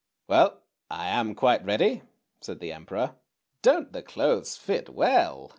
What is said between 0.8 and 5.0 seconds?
I am quite ready," said the Emperor." Don't the clothes fit